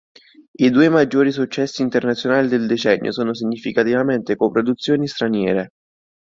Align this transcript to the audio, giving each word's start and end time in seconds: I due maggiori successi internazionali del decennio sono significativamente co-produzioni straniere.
I 0.57 0.69
due 0.71 0.89
maggiori 0.89 1.31
successi 1.31 1.83
internazionali 1.83 2.47
del 2.47 2.65
decennio 2.65 3.11
sono 3.11 3.35
significativamente 3.35 4.35
co-produzioni 4.35 5.07
straniere. 5.07 5.73